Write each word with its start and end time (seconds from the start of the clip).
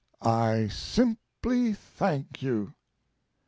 I 0.23 0.67
simply 0.69 1.73
thank 1.75 2.41
you." 2.41 2.73